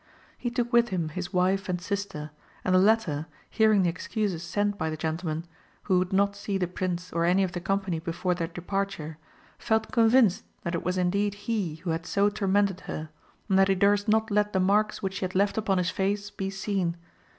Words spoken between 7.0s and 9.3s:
or any of the company before their departure,